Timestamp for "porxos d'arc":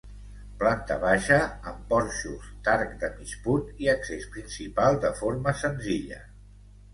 1.91-2.95